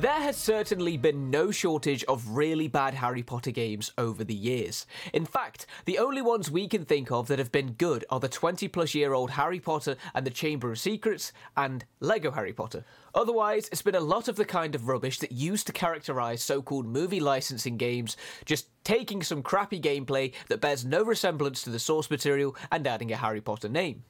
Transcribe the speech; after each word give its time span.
There 0.00 0.12
has 0.12 0.38
certainly 0.38 0.96
been 0.96 1.30
no 1.30 1.50
shortage 1.50 2.04
of 2.04 2.30
really 2.30 2.68
bad 2.68 2.94
Harry 2.94 3.22
Potter 3.22 3.50
games 3.50 3.92
over 3.98 4.24
the 4.24 4.32
years. 4.32 4.86
In 5.12 5.26
fact, 5.26 5.66
the 5.84 5.98
only 5.98 6.22
ones 6.22 6.50
we 6.50 6.68
can 6.68 6.86
think 6.86 7.12
of 7.12 7.28
that 7.28 7.38
have 7.38 7.52
been 7.52 7.72
good 7.72 8.06
are 8.08 8.18
the 8.18 8.26
20 8.26 8.66
plus 8.68 8.94
year 8.94 9.12
old 9.12 9.32
Harry 9.32 9.60
Potter 9.60 9.96
and 10.14 10.26
the 10.26 10.30
Chamber 10.30 10.72
of 10.72 10.78
Secrets 10.78 11.34
and 11.54 11.84
Lego 12.00 12.30
Harry 12.30 12.54
Potter. 12.54 12.82
Otherwise, 13.14 13.68
it's 13.70 13.82
been 13.82 13.94
a 13.94 14.00
lot 14.00 14.26
of 14.26 14.36
the 14.36 14.46
kind 14.46 14.74
of 14.74 14.88
rubbish 14.88 15.18
that 15.18 15.32
used 15.32 15.66
to 15.66 15.72
characterise 15.74 16.38
so 16.38 16.62
called 16.62 16.86
movie 16.86 17.20
licensing 17.20 17.76
games, 17.76 18.16
just 18.46 18.68
taking 18.84 19.22
some 19.22 19.42
crappy 19.42 19.78
gameplay 19.78 20.32
that 20.48 20.62
bears 20.62 20.82
no 20.82 21.02
resemblance 21.02 21.60
to 21.62 21.68
the 21.68 21.78
source 21.78 22.08
material 22.08 22.56
and 22.72 22.86
adding 22.86 23.12
a 23.12 23.16
Harry 23.16 23.42
Potter 23.42 23.68
name. 23.68 24.02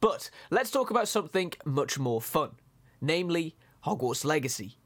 But 0.00 0.30
let's 0.52 0.70
talk 0.70 0.90
about 0.90 1.08
something 1.08 1.52
much 1.64 1.98
more 1.98 2.20
fun, 2.20 2.52
namely 3.00 3.56
Hogwarts 3.84 4.24
Legacy. 4.24 4.78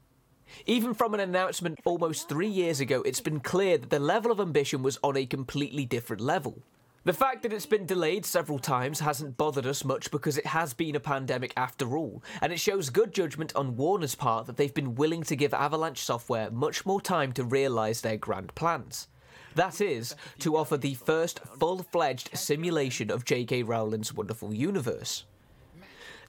Even 0.65 0.93
from 0.93 1.13
an 1.13 1.19
announcement 1.19 1.79
almost 1.85 2.29
three 2.29 2.47
years 2.47 2.79
ago, 2.79 3.01
it's 3.03 3.21
been 3.21 3.39
clear 3.39 3.77
that 3.77 3.89
the 3.89 3.99
level 3.99 4.31
of 4.31 4.39
ambition 4.39 4.83
was 4.83 4.99
on 5.03 5.17
a 5.17 5.25
completely 5.25 5.85
different 5.85 6.21
level. 6.21 6.61
The 7.05 7.13
fact 7.13 7.43
that 7.43 7.53
it's 7.53 7.65
been 7.65 7.85
delayed 7.85 8.25
several 8.25 8.59
times 8.59 8.99
hasn't 8.99 9.37
bothered 9.37 9.65
us 9.65 9.85
much 9.85 10.11
because 10.11 10.37
it 10.37 10.45
has 10.45 10.73
been 10.73 10.95
a 10.95 10.99
pandemic 10.99 11.53
after 11.55 11.97
all, 11.97 12.21
and 12.41 12.51
it 12.51 12.59
shows 12.59 12.89
good 12.89 13.13
judgment 13.13 13.55
on 13.55 13.77
Warner's 13.77 14.15
part 14.15 14.47
that 14.47 14.57
they've 14.57 14.73
been 14.73 14.95
willing 14.95 15.23
to 15.23 15.35
give 15.35 15.53
Avalanche 15.53 16.03
Software 16.03 16.51
much 16.51 16.85
more 16.85 16.99
time 16.99 17.31
to 17.33 17.43
realise 17.45 18.01
their 18.01 18.17
grand 18.17 18.53
plans. 18.53 19.07
That 19.55 19.79
is, 19.79 20.15
to 20.39 20.57
offer 20.57 20.77
the 20.77 20.93
first 20.93 21.39
full 21.57 21.83
fledged 21.83 22.37
simulation 22.37 23.09
of 23.09 23.25
J.K. 23.25 23.63
Rowling's 23.63 24.13
wonderful 24.13 24.53
universe. 24.53 25.23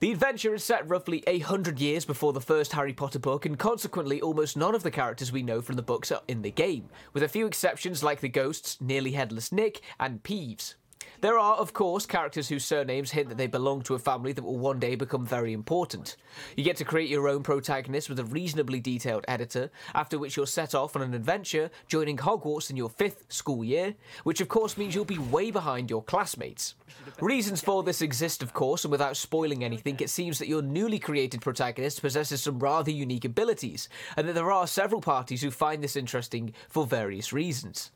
The 0.00 0.12
adventure 0.12 0.54
is 0.54 0.64
set 0.64 0.88
roughly 0.88 1.22
a 1.26 1.40
hundred 1.40 1.78
years 1.78 2.06
before 2.06 2.32
the 2.32 2.40
first 2.40 2.72
Harry 2.72 2.94
Potter 2.94 3.18
book, 3.18 3.44
and 3.44 3.58
consequently, 3.58 4.18
almost 4.22 4.56
none 4.56 4.74
of 4.74 4.82
the 4.82 4.90
characters 4.90 5.30
we 5.30 5.42
know 5.42 5.60
from 5.60 5.76
the 5.76 5.82
books 5.82 6.10
are 6.10 6.22
in 6.26 6.40
the 6.40 6.50
game, 6.50 6.88
with 7.12 7.22
a 7.22 7.28
few 7.28 7.46
exceptions 7.46 8.02
like 8.02 8.20
the 8.20 8.28
ghosts, 8.30 8.80
Nearly 8.80 9.12
Headless 9.12 9.52
Nick, 9.52 9.82
and 9.98 10.22
Peeves. 10.22 10.76
There 11.20 11.38
are, 11.38 11.56
of 11.56 11.74
course, 11.74 12.06
characters 12.06 12.48
whose 12.48 12.64
surnames 12.64 13.10
hint 13.10 13.28
that 13.28 13.36
they 13.36 13.46
belong 13.46 13.82
to 13.82 13.94
a 13.94 13.98
family 13.98 14.32
that 14.32 14.42
will 14.42 14.56
one 14.56 14.78
day 14.78 14.94
become 14.94 15.26
very 15.26 15.52
important. 15.52 16.16
You 16.56 16.64
get 16.64 16.76
to 16.78 16.84
create 16.84 17.10
your 17.10 17.28
own 17.28 17.42
protagonist 17.42 18.08
with 18.08 18.18
a 18.20 18.24
reasonably 18.24 18.80
detailed 18.80 19.26
editor, 19.28 19.70
after 19.94 20.18
which 20.18 20.36
you're 20.36 20.46
set 20.46 20.74
off 20.74 20.96
on 20.96 21.02
an 21.02 21.12
adventure, 21.12 21.70
joining 21.88 22.16
Hogwarts 22.16 22.70
in 22.70 22.76
your 22.78 22.88
fifth 22.88 23.30
school 23.30 23.62
year, 23.62 23.94
which 24.24 24.40
of 24.40 24.48
course 24.48 24.78
means 24.78 24.94
you'll 24.94 25.04
be 25.04 25.18
way 25.18 25.50
behind 25.50 25.90
your 25.90 26.02
classmates. 26.02 26.74
Reasons 27.20 27.60
for 27.60 27.82
this 27.82 28.00
exist, 28.00 28.42
of 28.42 28.54
course, 28.54 28.84
and 28.84 28.90
without 28.90 29.16
spoiling 29.16 29.62
anything, 29.62 29.98
it 30.00 30.08
seems 30.08 30.38
that 30.38 30.48
your 30.48 30.62
newly 30.62 30.98
created 30.98 31.42
protagonist 31.42 32.00
possesses 32.00 32.42
some 32.42 32.58
rather 32.58 32.90
unique 32.90 33.26
abilities, 33.26 33.90
and 34.16 34.26
that 34.26 34.34
there 34.34 34.50
are 34.50 34.66
several 34.66 35.02
parties 35.02 35.42
who 35.42 35.50
find 35.50 35.84
this 35.84 35.96
interesting 35.96 36.54
for 36.70 36.86
various 36.86 37.30
reasons. 37.30 37.90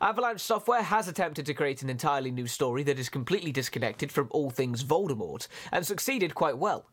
Avalanche 0.00 0.40
Software 0.40 0.82
has 0.82 1.08
attempted 1.08 1.46
to 1.46 1.54
create 1.54 1.82
an 1.82 1.90
entirely 1.90 2.30
new 2.30 2.46
story 2.46 2.82
that 2.84 2.98
is 2.98 3.08
completely 3.08 3.52
disconnected 3.52 4.12
from 4.12 4.28
all 4.30 4.50
things 4.50 4.84
Voldemort, 4.84 5.48
and 5.72 5.86
succeeded 5.86 6.34
quite 6.34 6.58
well. 6.58 6.86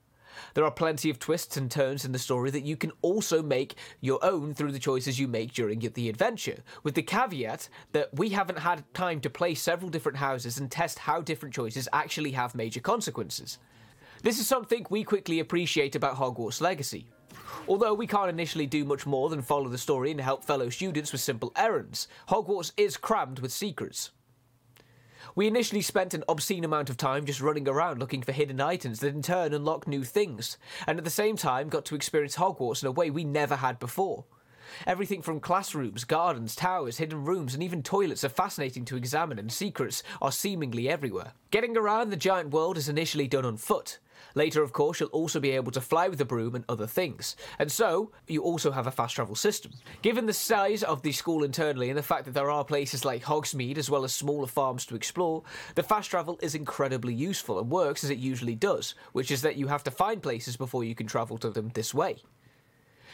There 0.54 0.66
are 0.66 0.72
plenty 0.72 1.10
of 1.10 1.20
twists 1.20 1.58
and 1.58 1.72
turns 1.72 2.06
in 2.06 2.12
the 2.12 2.20
story 2.20 2.52
that 2.52 2.66
you 2.66 2.76
can 2.76 2.92
also 3.02 3.42
make 3.42 3.76
your 4.02 4.24
own 4.24 4.54
through 4.54 4.72
the 4.72 4.80
choices 4.80 5.20
you 5.20 5.28
make 5.28 5.54
during 5.54 5.80
the 5.80 6.10
adventure, 6.10 6.64
with 6.84 6.96
the 6.96 7.04
caveat 7.04 7.70
that 7.94 8.14
we 8.14 8.30
haven't 8.30 8.60
had 8.60 8.84
time 8.94 9.22
to 9.22 9.30
play 9.30 9.56
several 9.56 9.90
different 9.90 10.18
houses 10.18 10.58
and 10.58 10.70
test 10.70 11.00
how 11.00 11.22
different 11.22 11.56
choices 11.56 11.88
actually 11.94 12.32
have 12.32 12.56
major 12.56 12.82
consequences. 12.82 13.60
This 14.24 14.40
is 14.40 14.48
something 14.48 14.86
we 14.90 15.04
quickly 15.04 15.40
appreciate 15.40 15.96
about 15.96 16.16
Hogwarts 16.16 16.62
Legacy. 16.62 17.06
Although 17.68 17.94
we 17.94 18.08
can't 18.08 18.30
initially 18.30 18.68
do 18.68 18.86
much 18.86 19.06
more 19.06 19.30
than 19.30 19.42
follow 19.42 19.70
the 19.70 19.78
story 19.78 20.12
and 20.12 20.22
help 20.22 20.44
fellow 20.44 20.70
students 20.70 21.12
with 21.12 21.22
simple 21.22 21.52
errands, 21.56 22.08
Hogwarts 22.30 22.72
is 22.78 22.98
crammed 22.98 23.40
with 23.40 23.52
secrets. 23.52 24.12
We 25.36 25.48
initially 25.48 25.82
spent 25.82 26.14
an 26.14 26.24
obscene 26.30 26.64
amount 26.64 26.90
of 26.90 26.98
time 26.98 27.26
just 27.26 27.42
running 27.42 27.68
around 27.68 28.00
looking 28.00 28.22
for 28.22 28.32
hidden 28.32 28.62
items 28.62 29.00
that 29.00 29.14
in 29.14 29.22
turn 29.22 29.54
unlock 29.54 29.88
new 29.88 30.04
things, 30.04 30.58
and 30.88 30.98
at 30.98 31.04
the 31.04 31.10
same 31.10 31.36
time 31.36 31.68
got 31.68 31.86
to 31.86 31.96
experience 31.96 32.38
Hogwarts 32.38 32.84
in 32.84 32.88
a 32.88 32.92
way 32.92 33.10
we 33.10 33.26
never 33.26 33.58
had 33.58 33.80
before. 33.80 34.26
Everything 34.88 35.22
from 35.22 35.40
classrooms, 35.40 36.04
gardens, 36.04 36.56
towers, 36.56 36.98
hidden 36.98 37.26
rooms, 37.26 37.54
and 37.54 37.64
even 37.64 37.84
toilets 37.84 38.24
are 38.24 38.30
fascinating 38.30 38.86
to 38.86 38.98
examine, 38.98 39.40
and 39.40 39.52
secrets 39.52 40.04
are 40.22 40.32
seemingly 40.32 40.90
everywhere. 40.90 41.34
Getting 41.52 41.78
around 41.78 42.10
the 42.10 42.18
giant 42.18 42.52
world 42.52 42.78
is 42.78 42.90
initially 42.90 43.28
done 43.28 43.46
on 43.46 43.58
foot, 43.58 44.00
Later, 44.34 44.62
of 44.62 44.74
course, 44.74 45.00
you'll 45.00 45.10
also 45.10 45.40
be 45.40 45.52
able 45.52 45.72
to 45.72 45.82
fly 45.82 46.10
with 46.10 46.20
the 46.20 46.26
broom 46.26 46.56
and 46.56 46.66
other 46.68 46.88
things. 46.88 47.38
And 47.58 47.72
so, 47.72 48.12
you 48.28 48.42
also 48.44 48.72
have 48.72 48.86
a 48.86 48.92
fast 48.92 49.16
travel 49.16 49.36
system. 49.36 49.72
Given 50.02 50.26
the 50.26 50.34
size 50.34 50.84
of 50.84 51.02
the 51.02 51.14
school 51.14 51.44
internally 51.44 51.90
and 51.90 51.98
the 51.98 52.04
fact 52.04 52.26
that 52.26 52.34
there 52.34 52.52
are 52.52 52.66
places 52.66 53.06
like 53.06 53.24
Hogsmeade 53.24 53.78
as 53.78 53.90
well 53.90 54.04
as 54.04 54.14
smaller 54.14 54.48
farms 54.48 54.86
to 54.88 54.96
explore, 54.96 55.44
the 55.76 55.84
fast 55.84 56.10
travel 56.10 56.38
is 56.42 56.54
incredibly 56.54 57.14
useful 57.14 57.60
and 57.60 57.70
works 57.70 58.04
as 58.04 58.10
it 58.10 58.18
usually 58.18 58.56
does, 58.56 58.96
which 59.14 59.32
is 59.32 59.42
that 59.42 59.56
you 59.56 59.68
have 59.68 59.84
to 59.84 59.92
find 59.92 60.22
places 60.22 60.58
before 60.58 60.84
you 60.84 60.96
can 60.96 61.08
travel 61.08 61.38
to 61.38 61.50
them 61.50 61.72
this 61.74 61.94
way. 61.94 62.18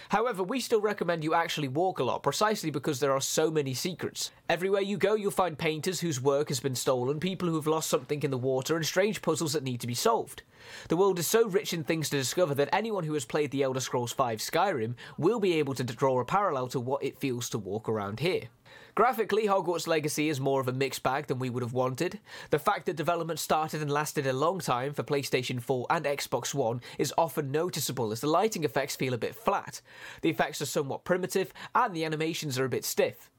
However, 0.10 0.44
we 0.44 0.60
still 0.60 0.82
recommend 0.82 1.24
you 1.24 1.34
actually 1.34 1.68
walk 1.68 2.00
a 2.00 2.04
lot, 2.04 2.24
precisely 2.24 2.72
because 2.72 3.00
there 3.00 3.12
are 3.12 3.22
so 3.22 3.50
many 3.50 3.74
secrets. 3.74 4.32
Everywhere 4.50 4.82
you 4.82 4.98
go, 4.98 5.16
you'll 5.16 5.32
find 5.32 5.58
painters 5.58 6.00
whose 6.00 6.22
work 6.22 6.50
has 6.50 6.60
been 6.60 6.76
stolen, 6.76 7.20
people 7.20 7.48
who 7.48 7.56
have 7.56 7.68
lost 7.68 7.90
something 7.90 8.22
in 8.24 8.32
the 8.32 8.38
water, 8.38 8.76
and 8.76 8.86
strange 8.86 9.22
puzzles 9.22 9.54
that 9.54 9.64
need 9.64 9.82
to 9.82 9.88
be 9.88 9.94
solved. 9.94 10.44
The 10.90 10.98
world 10.98 11.20
is 11.20 11.28
so 11.28 11.48
rich 11.48 11.74
in 11.74 11.84
things 11.84 12.10
to 12.10 12.18
discover 12.18 12.54
that 12.56 12.70
anyone 12.74 13.04
who 13.04 13.14
has 13.14 13.26
played 13.26 13.52
The 13.52 13.64
Elder 13.64 13.80
Scrolls 13.80 14.14
V 14.14 14.24
Skyrim 14.24 14.96
will 15.18 15.40
be 15.40 15.54
able 15.54 15.74
to 15.76 15.84
draw 15.84 16.20
a 16.20 16.26
parallel 16.26 16.68
to 16.70 16.80
what 16.80 17.04
it 17.04 17.20
feels 17.20 17.50
to 17.50 17.58
walk 17.58 17.90
around 17.90 18.20
here. 18.20 18.50
Graphically, 18.94 19.48
Hogwarts 19.48 19.88
Legacy 19.88 20.28
is 20.28 20.40
more 20.40 20.60
of 20.60 20.68
a 20.68 20.74
mixed 20.74 21.02
bag 21.02 21.28
than 21.28 21.40
we 21.40 21.50
would 21.50 21.64
have 21.64 21.74
wanted. 21.74 22.20
The 22.50 22.60
fact 22.60 22.86
that 22.86 22.96
development 22.96 23.40
started 23.40 23.82
and 23.82 23.90
lasted 23.90 24.28
a 24.28 24.34
long 24.34 24.60
time 24.60 24.94
for 24.94 25.04
PlayStation 25.04 25.62
4 25.62 25.88
and 25.90 26.06
Xbox 26.06 26.54
One 26.54 26.82
is 26.98 27.14
often 27.18 27.52
noticeable 27.52 28.12
as 28.12 28.22
the 28.22 28.28
lighting 28.28 28.64
effects 28.64 28.96
feel 28.96 29.14
a 29.14 29.18
bit 29.18 29.36
flat. 29.36 29.82
The 30.22 30.30
effects 30.30 30.62
are 30.62 30.66
somewhat 30.66 31.06
primitive 31.06 31.54
and 31.74 31.96
the 31.96 32.06
animations 32.06 32.60
are 32.60 32.66
a 32.66 32.70
bit 32.70 32.84
stiff. 32.84 33.32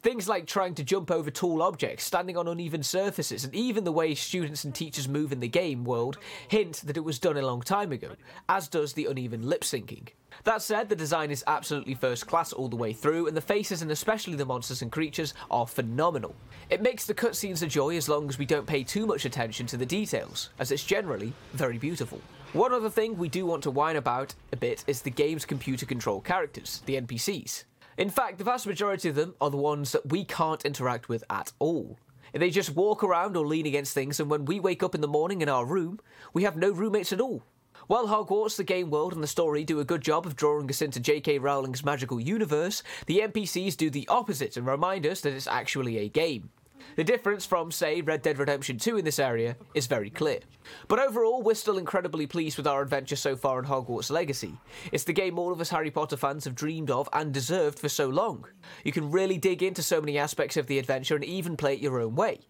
Things 0.00 0.28
like 0.28 0.46
trying 0.46 0.74
to 0.74 0.84
jump 0.84 1.10
over 1.10 1.30
tall 1.30 1.62
objects, 1.62 2.04
standing 2.04 2.36
on 2.36 2.48
uneven 2.48 2.82
surfaces, 2.82 3.44
and 3.44 3.54
even 3.54 3.84
the 3.84 3.92
way 3.92 4.14
students 4.14 4.64
and 4.64 4.74
teachers 4.74 5.08
move 5.08 5.32
in 5.32 5.40
the 5.40 5.48
game 5.48 5.84
world 5.84 6.18
hint 6.48 6.82
that 6.84 6.96
it 6.96 7.04
was 7.04 7.18
done 7.18 7.36
a 7.36 7.46
long 7.46 7.62
time 7.62 7.92
ago, 7.92 8.16
as 8.48 8.68
does 8.68 8.92
the 8.92 9.06
uneven 9.06 9.48
lip 9.48 9.62
syncing. 9.62 10.08
That 10.44 10.62
said, 10.62 10.88
the 10.88 10.96
design 10.96 11.30
is 11.30 11.44
absolutely 11.46 11.94
first 11.94 12.26
class 12.26 12.52
all 12.52 12.68
the 12.68 12.76
way 12.76 12.92
through, 12.92 13.28
and 13.28 13.36
the 13.36 13.40
faces 13.40 13.82
and 13.82 13.90
especially 13.90 14.34
the 14.34 14.46
monsters 14.46 14.82
and 14.82 14.90
creatures 14.90 15.34
are 15.50 15.66
phenomenal. 15.66 16.34
It 16.70 16.82
makes 16.82 17.04
the 17.04 17.14
cutscenes 17.14 17.62
a 17.62 17.66
joy 17.66 17.96
as 17.96 18.08
long 18.08 18.28
as 18.28 18.38
we 18.38 18.46
don't 18.46 18.66
pay 18.66 18.82
too 18.82 19.06
much 19.06 19.24
attention 19.24 19.66
to 19.66 19.76
the 19.76 19.86
details, 19.86 20.50
as 20.58 20.72
it's 20.72 20.84
generally 20.84 21.32
very 21.52 21.78
beautiful. 21.78 22.20
One 22.54 22.72
other 22.72 22.90
thing 22.90 23.16
we 23.16 23.28
do 23.28 23.46
want 23.46 23.62
to 23.62 23.70
whine 23.70 23.96
about 23.96 24.34
a 24.52 24.56
bit 24.56 24.84
is 24.86 25.00
the 25.00 25.10
game's 25.10 25.44
computer 25.44 25.86
controlled 25.86 26.24
characters, 26.24 26.82
the 26.86 27.00
NPCs. 27.00 27.64
In 27.98 28.08
fact, 28.08 28.38
the 28.38 28.44
vast 28.44 28.66
majority 28.66 29.08
of 29.08 29.14
them 29.14 29.34
are 29.40 29.50
the 29.50 29.56
ones 29.56 29.92
that 29.92 30.10
we 30.10 30.24
can't 30.24 30.64
interact 30.64 31.08
with 31.08 31.24
at 31.28 31.52
all. 31.58 31.98
They 32.32 32.48
just 32.48 32.74
walk 32.74 33.04
around 33.04 33.36
or 33.36 33.46
lean 33.46 33.66
against 33.66 33.92
things, 33.92 34.18
and 34.18 34.30
when 34.30 34.46
we 34.46 34.58
wake 34.58 34.82
up 34.82 34.94
in 34.94 35.02
the 35.02 35.08
morning 35.08 35.42
in 35.42 35.50
our 35.50 35.66
room, 35.66 36.00
we 36.32 36.44
have 36.44 36.56
no 36.56 36.70
roommates 36.70 37.12
at 37.12 37.20
all. 37.20 37.42
While 37.88 38.06
Hogwarts, 38.06 38.56
the 38.56 38.64
game 38.64 38.88
world, 38.88 39.12
and 39.12 39.22
the 39.22 39.26
story 39.26 39.64
do 39.64 39.80
a 39.80 39.84
good 39.84 40.00
job 40.00 40.24
of 40.24 40.36
drawing 40.36 40.70
us 40.70 40.80
into 40.80 41.00
J.K. 41.00 41.38
Rowling's 41.40 41.84
magical 41.84 42.18
universe, 42.18 42.82
the 43.06 43.18
NPCs 43.18 43.76
do 43.76 43.90
the 43.90 44.08
opposite 44.08 44.56
and 44.56 44.66
remind 44.66 45.04
us 45.06 45.20
that 45.20 45.34
it's 45.34 45.46
actually 45.46 45.98
a 45.98 46.08
game. 46.08 46.50
The 46.96 47.04
difference 47.04 47.46
from, 47.46 47.70
say, 47.70 48.00
Red 48.00 48.22
Dead 48.22 48.38
Redemption 48.38 48.78
2 48.78 48.98
in 48.98 49.04
this 49.04 49.18
area 49.18 49.56
is 49.74 49.86
very 49.86 50.10
clear. 50.10 50.40
But 50.88 50.98
overall, 50.98 51.42
we're 51.42 51.54
still 51.54 51.78
incredibly 51.78 52.26
pleased 52.26 52.56
with 52.56 52.66
our 52.66 52.82
adventure 52.82 53.16
so 53.16 53.36
far 53.36 53.58
in 53.58 53.64
Hogwarts 53.64 54.10
Legacy. 54.10 54.58
It's 54.92 55.04
the 55.04 55.12
game 55.12 55.38
all 55.38 55.52
of 55.52 55.60
us 55.60 55.70
Harry 55.70 55.90
Potter 55.90 56.16
fans 56.16 56.44
have 56.44 56.54
dreamed 56.54 56.90
of 56.90 57.08
and 57.12 57.32
deserved 57.32 57.78
for 57.78 57.88
so 57.88 58.08
long. 58.08 58.46
You 58.84 58.92
can 58.92 59.10
really 59.10 59.38
dig 59.38 59.62
into 59.62 59.82
so 59.82 60.00
many 60.00 60.18
aspects 60.18 60.56
of 60.56 60.66
the 60.66 60.78
adventure 60.78 61.14
and 61.14 61.24
even 61.24 61.56
play 61.56 61.74
it 61.74 61.80
your 61.80 62.00
own 62.00 62.14
way. 62.14 62.40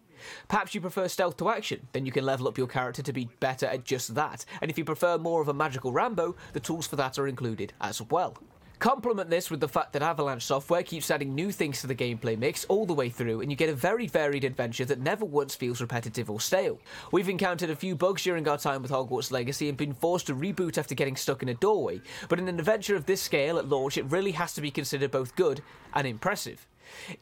Perhaps 0.47 0.73
you 0.73 0.81
prefer 0.81 1.07
stealth 1.07 1.37
to 1.37 1.49
action, 1.49 1.87
then 1.91 2.05
you 2.05 2.11
can 2.11 2.25
level 2.25 2.47
up 2.47 2.57
your 2.57 2.67
character 2.67 3.01
to 3.01 3.13
be 3.13 3.29
better 3.39 3.65
at 3.65 3.83
just 3.83 4.15
that, 4.15 4.45
and 4.61 4.71
if 4.71 4.77
you 4.77 4.85
prefer 4.85 5.17
more 5.17 5.41
of 5.41 5.47
a 5.47 5.53
magical 5.53 5.91
Rambo, 5.91 6.35
the 6.53 6.59
tools 6.59 6.87
for 6.87 6.95
that 6.95 7.17
are 7.17 7.27
included 7.27 7.73
as 7.81 8.01
well. 8.01 8.37
Complement 8.83 9.29
this 9.29 9.49
with 9.49 9.61
the 9.61 9.67
fact 9.69 9.93
that 9.93 10.01
Avalanche 10.01 10.43
Software 10.43 10.83
keeps 10.83 11.09
adding 11.09 11.33
new 11.33 11.53
things 11.53 11.79
to 11.79 11.87
the 11.87 11.95
gameplay 11.95 12.37
mix 12.37 12.65
all 12.65 12.85
the 12.85 12.93
way 12.93 13.07
through, 13.07 13.39
and 13.39 13.49
you 13.49 13.55
get 13.55 13.69
a 13.69 13.73
very 13.73 14.07
varied 14.07 14.43
adventure 14.43 14.83
that 14.83 14.99
never 14.99 15.23
once 15.23 15.55
feels 15.55 15.79
repetitive 15.79 16.29
or 16.29 16.41
stale. 16.41 16.77
We've 17.09 17.29
encountered 17.29 17.69
a 17.69 17.77
few 17.77 17.95
bugs 17.95 18.23
during 18.23 18.45
our 18.45 18.57
time 18.57 18.81
with 18.81 18.91
Hogwarts 18.91 19.31
Legacy 19.31 19.69
and 19.69 19.77
been 19.77 19.93
forced 19.93 20.27
to 20.27 20.35
reboot 20.35 20.77
after 20.77 20.95
getting 20.95 21.15
stuck 21.15 21.41
in 21.41 21.47
a 21.47 21.53
doorway, 21.53 22.01
but 22.27 22.39
in 22.39 22.49
an 22.49 22.59
adventure 22.59 22.97
of 22.97 23.05
this 23.05 23.21
scale 23.21 23.57
at 23.57 23.69
launch, 23.69 23.97
it 23.97 24.11
really 24.11 24.31
has 24.31 24.53
to 24.55 24.59
be 24.59 24.69
considered 24.69 25.11
both 25.11 25.37
good 25.37 25.61
and 25.93 26.05
impressive. 26.05 26.67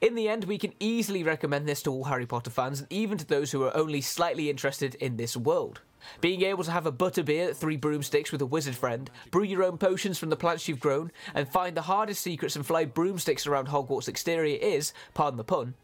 In 0.02 0.16
the 0.16 0.30
end, 0.30 0.46
we 0.46 0.58
can 0.58 0.74
easily 0.80 1.22
recommend 1.22 1.68
this 1.68 1.84
to 1.84 1.92
all 1.92 2.06
Harry 2.06 2.26
Potter 2.26 2.50
fans 2.50 2.80
and 2.80 2.92
even 2.92 3.20
to 3.20 3.26
those 3.28 3.52
who 3.52 3.62
are 3.66 3.78
only 3.78 4.02
slightly 4.02 4.50
interested 4.50 4.96
in 4.96 5.16
this 5.16 5.38
world. 5.38 5.82
Being 6.20 6.42
able 6.44 6.64
to 6.64 6.72
have 6.72 6.86
a 6.86 6.92
butterbeer, 6.92 7.56
three 7.56 7.78
broomsticks 7.78 8.32
with 8.32 8.42
a 8.42 8.46
wizard 8.46 8.76
friend, 8.76 9.10
brew 9.32 9.44
your 9.44 9.64
own 9.64 9.78
potions 9.78 10.18
from 10.18 10.30
the 10.30 10.36
plants 10.36 10.68
you've 10.68 10.80
grown, 10.80 11.12
and 11.34 11.48
find 11.48 11.76
the 11.76 11.82
hardest 11.82 12.22
secrets 12.22 12.56
and 12.56 12.66
fly 12.66 12.86
broomsticks 12.86 13.48
around 13.48 13.68
Hogwarts 13.68 14.08
exterior 14.08 14.58
is, 14.62 14.94
pardon 15.14 15.38
the 15.38 15.44
pun, 15.44 15.76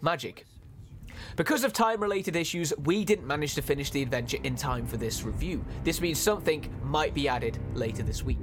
magic. 0.00 0.46
Because 1.36 1.64
of 1.64 1.72
time 1.72 2.00
related 2.00 2.36
issues, 2.36 2.72
we 2.84 3.04
didn't 3.04 3.26
manage 3.26 3.54
to 3.54 3.62
finish 3.62 3.90
the 3.90 4.02
adventure 4.02 4.38
in 4.44 4.56
time 4.56 4.86
for 4.86 4.96
this 4.96 5.22
review. 5.22 5.64
This 5.84 6.00
means 6.00 6.18
something 6.18 6.72
might 6.84 7.14
be 7.14 7.28
added 7.28 7.58
later 7.74 8.02
this 8.02 8.22
week. 8.22 8.40